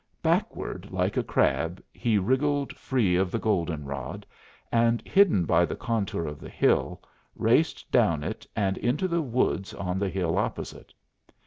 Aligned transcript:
Backward, 0.23 0.87
like 0.89 1.15
a 1.15 1.21
crab 1.21 1.79
he 1.93 2.17
wriggled 2.17 2.75
free 2.75 3.15
of 3.15 3.29
the 3.29 3.37
goldenrod, 3.37 4.25
and 4.71 4.99
hidden 5.07 5.45
by 5.45 5.63
the 5.63 5.75
contour 5.75 6.25
of 6.25 6.39
the 6.39 6.49
hill, 6.49 7.03
raced 7.35 7.91
down 7.91 8.23
it 8.23 8.47
and 8.55 8.79
into 8.79 9.07
the 9.07 9.21
woods 9.21 9.75
on 9.75 9.99
the 9.99 10.09
hill 10.09 10.39
opposite. 10.39 10.91